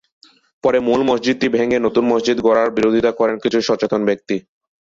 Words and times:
পরে 0.63 0.79
মূল 0.87 0.99
মসজিদটি 1.09 1.47
ভেঙ্গে 1.55 1.77
নতুন 1.81 2.03
মসজিদ 2.11 2.37
গড়ার 2.47 2.69
বিরোধিতা 2.77 3.11
করেন 3.19 3.35
কিছু 3.43 3.57
সচেতন 3.67 4.01
ব্যক্তি। 4.09 4.35